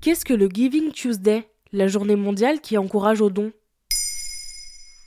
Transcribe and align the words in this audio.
Qu'est-ce 0.00 0.24
que 0.24 0.32
le 0.32 0.48
Giving 0.48 0.92
Tuesday, 0.92 1.44
la 1.72 1.86
journée 1.86 2.16
mondiale 2.16 2.60
qui 2.60 2.78
encourage 2.78 3.20
aux 3.20 3.28
dons 3.28 3.52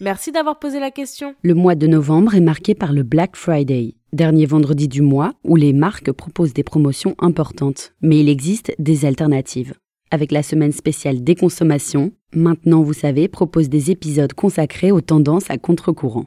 Merci 0.00 0.32
d'avoir 0.32 0.58
posé 0.58 0.80
la 0.80 0.90
question. 0.90 1.36
Le 1.42 1.54
mois 1.54 1.76
de 1.76 1.86
novembre 1.86 2.34
est 2.34 2.40
marqué 2.40 2.74
par 2.74 2.92
le 2.92 3.04
Black 3.04 3.36
Friday, 3.36 3.94
dernier 4.12 4.46
vendredi 4.46 4.88
du 4.88 5.00
mois 5.00 5.34
où 5.44 5.54
les 5.54 5.72
marques 5.72 6.10
proposent 6.10 6.54
des 6.54 6.64
promotions 6.64 7.14
importantes, 7.20 7.92
mais 8.00 8.18
il 8.18 8.28
existe 8.28 8.74
des 8.80 9.04
alternatives. 9.04 9.74
Avec 10.10 10.32
la 10.32 10.42
semaine 10.42 10.72
spéciale 10.72 11.22
déconsommation, 11.22 12.12
Maintenant 12.32 12.82
vous 12.82 12.92
savez 12.92 13.26
propose 13.26 13.68
des 13.68 13.90
épisodes 13.90 14.32
consacrés 14.34 14.92
aux 14.92 15.00
tendances 15.00 15.50
à 15.50 15.58
contre-courant. 15.58 16.26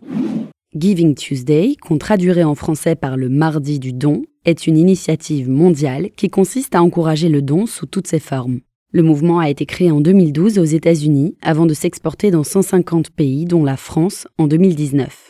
Giving 0.76 1.14
Tuesday, 1.14 1.76
qu'on 1.80 2.00
traduirait 2.00 2.44
en 2.44 2.56
français 2.56 2.96
par 2.96 3.16
le 3.16 3.30
mardi 3.30 3.78
du 3.78 3.94
don, 3.94 4.24
est 4.44 4.66
une 4.66 4.76
initiative 4.78 5.48
mondiale 5.48 6.10
qui 6.18 6.30
consiste 6.30 6.74
à 6.74 6.82
encourager 6.82 7.30
le 7.30 7.44
don 7.44 7.68
sous 7.68 7.86
toutes 7.86 8.08
ses 8.08 8.20
formes. 8.20 8.60
Le 8.92 9.04
mouvement 9.04 9.38
a 9.38 9.52
été 9.52 9.68
créé 9.68 9.92
en 9.92 10.02
2012 10.02 10.58
aux 10.58 10.64
États-Unis 10.64 11.36
avant 11.44 11.68
de 11.68 11.76
s'exporter 11.76 12.32
dans 12.32 12.44
150 12.44 13.12
pays, 13.12 13.46
dont 13.46 13.64
la 13.64 13.78
France, 13.78 14.28
en 14.40 14.48
2019. 14.48 15.30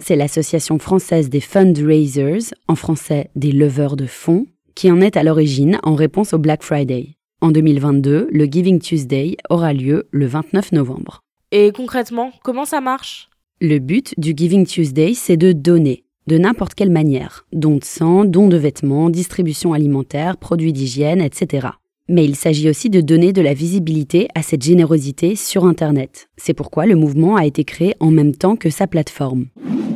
C'est 0.00 0.16
l'Association 0.16 0.78
française 0.78 1.28
des 1.28 1.40
fundraisers, 1.40 2.54
en 2.66 2.74
français 2.74 3.28
des 3.36 3.52
leveurs 3.52 3.96
de 3.96 4.06
fonds, 4.06 4.46
qui 4.74 4.90
en 4.90 5.02
est 5.02 5.18
à 5.18 5.22
l'origine 5.22 5.78
en 5.82 5.96
réponse 5.96 6.32
au 6.32 6.38
Black 6.38 6.62
Friday. 6.62 7.16
En 7.42 7.50
2022, 7.50 8.28
le 8.30 8.44
Giving 8.46 8.78
Tuesday 8.78 9.36
aura 9.50 9.74
lieu 9.74 10.08
le 10.12 10.26
29 10.26 10.72
novembre. 10.72 11.20
Et 11.52 11.72
concrètement, 11.72 12.32
comment 12.42 12.64
ça 12.64 12.80
marche? 12.80 13.28
Le 13.60 13.80
but 13.80 14.14
du 14.18 14.34
Giving 14.36 14.64
Tuesday, 14.64 15.14
c'est 15.14 15.36
de 15.36 15.50
donner, 15.50 16.04
de 16.28 16.38
n'importe 16.38 16.76
quelle 16.76 16.92
manière. 16.92 17.44
Don 17.52 17.78
de 17.78 17.84
sang, 17.84 18.24
don 18.24 18.46
de 18.46 18.56
vêtements, 18.56 19.10
distribution 19.10 19.72
alimentaire, 19.72 20.36
produits 20.36 20.72
d'hygiène, 20.72 21.20
etc. 21.20 21.66
Mais 22.08 22.24
il 22.24 22.36
s'agit 22.36 22.70
aussi 22.70 22.88
de 22.88 23.00
donner 23.00 23.32
de 23.32 23.42
la 23.42 23.54
visibilité 23.54 24.28
à 24.36 24.42
cette 24.42 24.62
générosité 24.62 25.34
sur 25.34 25.64
Internet. 25.64 26.28
C'est 26.36 26.54
pourquoi 26.54 26.86
le 26.86 26.94
mouvement 26.94 27.34
a 27.34 27.46
été 27.46 27.64
créé 27.64 27.96
en 27.98 28.12
même 28.12 28.36
temps 28.36 28.54
que 28.54 28.70
sa 28.70 28.86
plateforme. 28.86 29.46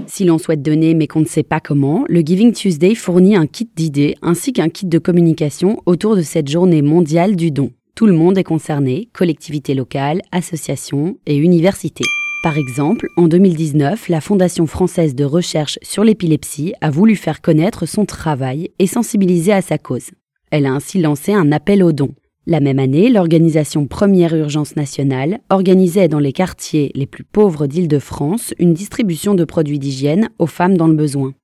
Si 0.09 0.25
l'on 0.25 0.39
souhaite 0.39 0.63
donner 0.63 0.95
mais 0.95 1.07
qu'on 1.07 1.21
ne 1.21 1.25
sait 1.25 1.45
pas 1.45 1.61
comment, 1.61 2.05
le 2.09 2.19
Giving 2.19 2.55
Tuesday 2.55 2.97
fournit 2.97 3.37
un 3.37 3.47
kit 3.47 3.71
d'idées 3.77 4.17
ainsi 4.23 4.53
qu'un 4.53 4.71
kit 4.71 4.87
de 4.87 4.99
communication 4.99 5.81
autour 5.87 6.17
de 6.17 6.23
cette 6.23 6.51
journée 6.51 6.83
mondiale 6.83 7.37
du 7.37 7.53
don. 7.53 7.71
Tout 7.95 8.07
le 8.07 8.13
monde 8.13 8.39
est 8.39 8.43
concerné, 8.43 9.09
collectivités 9.13 9.75
locales, 9.75 10.21
associations 10.33 11.17
et 11.27 11.37
universités. 11.37 12.07
Par 12.43 12.59
exemple, 12.59 13.07
en 13.17 13.29
2019, 13.29 14.09
la 14.09 14.21
Fondation 14.21 14.67
française 14.67 15.15
de 15.15 15.25
recherche 15.25 15.79
sur 15.81 16.03
l'épilepsie 16.03 16.75
a 16.81 16.91
voulu 16.91 17.15
faire 17.15 17.41
connaître 17.41 17.87
son 17.87 18.05
travail 18.05 18.73
et 18.81 18.89
sensibiliser 18.89 19.53
à 19.53 19.63
sa 19.63 19.79
cause. 19.79 20.11
Elle 20.51 20.67
a 20.67 20.73
ainsi 20.73 21.01
lancé 21.01 21.33
un 21.33 21.53
appel 21.53 21.85
aux 21.85 21.93
dons. 21.93 22.17
La 22.49 22.59
même 22.59 22.81
année, 22.81 23.11
l'organisation 23.11 23.87
Première 23.87 24.35
Urgence 24.35 24.75
Nationale 24.75 25.39
organisait 25.51 26.09
dans 26.09 26.19
les 26.19 26.33
quartiers 26.33 26.91
les 26.97 27.07
plus 27.07 27.23
pauvres 27.23 27.69
d'Île-de-France 27.69 28.55
une 28.59 28.75
distribution 28.75 29.37
de 29.37 29.45
produits 29.45 29.79
d'hygiène 29.79 30.29
aux 30.41 30.49
femmes 30.49 30.77
dans 30.77 30.89
le 30.89 30.97
besoin. 30.97 31.35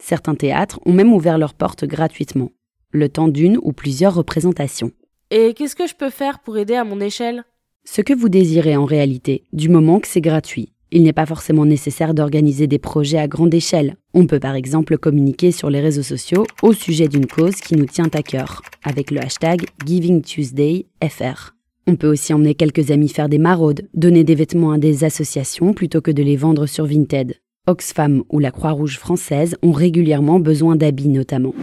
Certains 0.00 0.34
théâtres 0.34 0.80
ont 0.84 0.92
même 0.92 1.12
ouvert 1.12 1.38
leurs 1.38 1.54
portes 1.54 1.84
gratuitement, 1.84 2.50
le 2.90 3.08
temps 3.08 3.28
d'une 3.28 3.60
ou 3.62 3.72
plusieurs 3.72 4.14
représentations. 4.14 4.90
Et 5.30 5.54
qu'est-ce 5.54 5.76
que 5.76 5.86
je 5.86 5.94
peux 5.94 6.10
faire 6.10 6.40
pour 6.40 6.58
aider 6.58 6.74
à 6.74 6.82
mon 6.82 6.98
échelle? 7.00 7.44
Ce 7.90 8.02
que 8.02 8.12
vous 8.12 8.28
désirez 8.28 8.76
en 8.76 8.84
réalité, 8.84 9.44
du 9.54 9.70
moment 9.70 9.98
que 9.98 10.06
c'est 10.06 10.20
gratuit. 10.20 10.68
Il 10.92 11.02
n'est 11.04 11.14
pas 11.14 11.24
forcément 11.24 11.64
nécessaire 11.64 12.12
d'organiser 12.12 12.66
des 12.66 12.78
projets 12.78 13.16
à 13.16 13.26
grande 13.26 13.54
échelle. 13.54 13.96
On 14.12 14.26
peut 14.26 14.38
par 14.38 14.56
exemple 14.56 14.98
communiquer 14.98 15.52
sur 15.52 15.70
les 15.70 15.80
réseaux 15.80 16.02
sociaux 16.02 16.44
au 16.62 16.74
sujet 16.74 17.08
d'une 17.08 17.26
cause 17.26 17.56
qui 17.56 17.76
nous 17.76 17.86
tient 17.86 18.10
à 18.12 18.22
cœur, 18.22 18.60
avec 18.84 19.10
le 19.10 19.22
hashtag 19.22 19.64
GivingTuesdayFR. 19.86 21.54
On 21.86 21.96
peut 21.96 22.10
aussi 22.10 22.34
emmener 22.34 22.54
quelques 22.54 22.90
amis 22.90 23.08
faire 23.08 23.30
des 23.30 23.38
maraudes, 23.38 23.88
donner 23.94 24.22
des 24.22 24.34
vêtements 24.34 24.72
à 24.72 24.78
des 24.78 25.04
associations 25.04 25.72
plutôt 25.72 26.02
que 26.02 26.10
de 26.10 26.22
les 26.22 26.36
vendre 26.36 26.66
sur 26.66 26.84
Vinted. 26.84 27.36
Oxfam 27.66 28.22
ou 28.28 28.38
la 28.38 28.50
Croix-Rouge 28.50 28.98
française 28.98 29.56
ont 29.62 29.72
régulièrement 29.72 30.40
besoin 30.40 30.76
d'habits 30.76 31.08
notamment. 31.08 31.54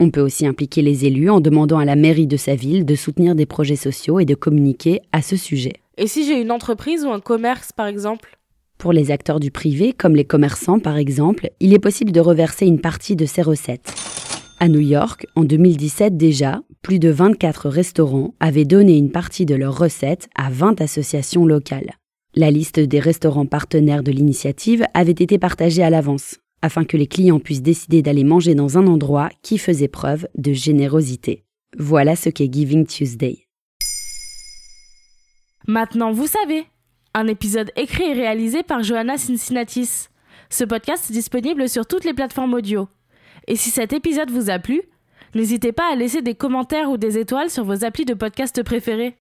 On 0.00 0.10
peut 0.10 0.20
aussi 0.20 0.46
impliquer 0.46 0.82
les 0.82 1.04
élus 1.04 1.30
en 1.30 1.40
demandant 1.40 1.78
à 1.78 1.84
la 1.84 1.96
mairie 1.96 2.26
de 2.26 2.36
sa 2.36 2.54
ville 2.54 2.84
de 2.84 2.94
soutenir 2.94 3.34
des 3.34 3.46
projets 3.46 3.76
sociaux 3.76 4.18
et 4.18 4.24
de 4.24 4.34
communiquer 4.34 5.00
à 5.12 5.22
ce 5.22 5.36
sujet. 5.36 5.74
Et 5.96 6.08
si 6.08 6.26
j'ai 6.26 6.40
une 6.40 6.50
entreprise 6.50 7.04
ou 7.04 7.10
un 7.10 7.20
commerce 7.20 7.72
par 7.72 7.86
exemple? 7.86 8.38
Pour 8.78 8.92
les 8.92 9.10
acteurs 9.10 9.38
du 9.38 9.50
privé, 9.50 9.92
comme 9.92 10.16
les 10.16 10.24
commerçants 10.24 10.80
par 10.80 10.96
exemple, 10.96 11.50
il 11.60 11.72
est 11.72 11.78
possible 11.78 12.10
de 12.10 12.20
reverser 12.20 12.66
une 12.66 12.80
partie 12.80 13.16
de 13.16 13.24
ces 13.24 13.42
recettes. 13.42 13.94
À 14.58 14.68
New 14.68 14.80
York, 14.80 15.26
en 15.36 15.44
2017 15.44 16.16
déjà, 16.16 16.60
plus 16.82 16.98
de 16.98 17.10
24 17.10 17.68
restaurants 17.68 18.34
avaient 18.40 18.64
donné 18.64 18.96
une 18.96 19.10
partie 19.10 19.46
de 19.46 19.54
leurs 19.54 19.78
recettes 19.78 20.28
à 20.34 20.50
20 20.50 20.80
associations 20.80 21.46
locales. 21.46 21.92
La 22.34 22.50
liste 22.50 22.80
des 22.80 22.98
restaurants 22.98 23.46
partenaires 23.46 24.02
de 24.02 24.10
l'initiative 24.10 24.84
avait 24.92 25.12
été 25.12 25.38
partagée 25.38 25.84
à 25.84 25.90
l'avance, 25.90 26.38
afin 26.64 26.84
que 26.84 26.96
les 26.96 27.06
clients 27.06 27.40
puissent 27.40 27.60
décider 27.60 28.00
d'aller 28.00 28.24
manger 28.24 28.54
dans 28.54 28.78
un 28.78 28.86
endroit 28.86 29.28
qui 29.42 29.58
faisait 29.58 29.86
preuve 29.86 30.26
de 30.34 30.54
générosité. 30.54 31.44
Voilà 31.76 32.16
ce 32.16 32.30
qu'est 32.30 32.50
Giving 32.50 32.86
Tuesday. 32.86 33.46
Maintenant, 35.68 36.10
vous 36.10 36.26
savez 36.26 36.64
un 37.12 37.26
épisode 37.26 37.70
écrit 37.76 38.04
et 38.04 38.14
réalisé 38.14 38.62
par 38.62 38.82
Johanna 38.82 39.18
Cincinnatis. 39.18 40.08
Ce 40.48 40.64
podcast 40.64 41.10
est 41.10 41.12
disponible 41.12 41.68
sur 41.68 41.84
toutes 41.84 42.04
les 42.04 42.14
plateformes 42.14 42.54
audio. 42.54 42.88
Et 43.46 43.56
si 43.56 43.68
cet 43.68 43.92
épisode 43.92 44.30
vous 44.30 44.48
a 44.48 44.58
plu, 44.58 44.80
n'hésitez 45.34 45.72
pas 45.72 45.92
à 45.92 45.96
laisser 45.96 46.22
des 46.22 46.34
commentaires 46.34 46.90
ou 46.90 46.96
des 46.96 47.18
étoiles 47.18 47.50
sur 47.50 47.64
vos 47.64 47.84
applis 47.84 48.06
de 48.06 48.14
podcast 48.14 48.62
préférés. 48.62 49.16